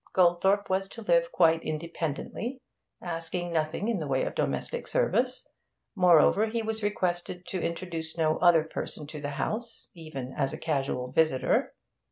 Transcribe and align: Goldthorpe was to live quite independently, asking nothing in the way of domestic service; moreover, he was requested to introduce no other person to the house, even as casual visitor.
Goldthorpe 0.15 0.67
was 0.67 0.89
to 0.89 1.03
live 1.03 1.31
quite 1.31 1.61
independently, 1.63 2.59
asking 3.03 3.53
nothing 3.53 3.87
in 3.87 3.99
the 3.99 4.07
way 4.07 4.23
of 4.23 4.33
domestic 4.33 4.87
service; 4.87 5.47
moreover, 5.95 6.47
he 6.47 6.63
was 6.63 6.81
requested 6.81 7.45
to 7.45 7.61
introduce 7.61 8.17
no 8.17 8.37
other 8.39 8.63
person 8.63 9.05
to 9.05 9.21
the 9.21 9.29
house, 9.37 9.89
even 9.93 10.33
as 10.35 10.55
casual 10.59 11.11
visitor. 11.11 11.75